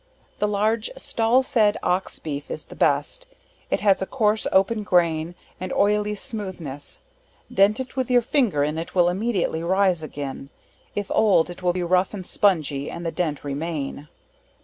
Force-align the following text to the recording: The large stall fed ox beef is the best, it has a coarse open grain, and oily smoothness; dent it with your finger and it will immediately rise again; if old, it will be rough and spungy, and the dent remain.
The 0.39 0.47
large 0.47 0.89
stall 0.97 1.43
fed 1.43 1.77
ox 1.83 2.17
beef 2.17 2.49
is 2.49 2.65
the 2.65 2.75
best, 2.75 3.27
it 3.69 3.81
has 3.81 4.01
a 4.01 4.07
coarse 4.07 4.47
open 4.51 4.81
grain, 4.81 5.35
and 5.59 5.71
oily 5.73 6.15
smoothness; 6.15 7.01
dent 7.53 7.79
it 7.79 7.95
with 7.95 8.09
your 8.09 8.23
finger 8.23 8.63
and 8.63 8.79
it 8.79 8.95
will 8.95 9.09
immediately 9.09 9.61
rise 9.61 10.01
again; 10.01 10.49
if 10.95 11.11
old, 11.11 11.51
it 11.51 11.61
will 11.61 11.71
be 11.73 11.83
rough 11.83 12.15
and 12.15 12.25
spungy, 12.25 12.89
and 12.89 13.05
the 13.05 13.11
dent 13.11 13.43
remain. 13.43 14.07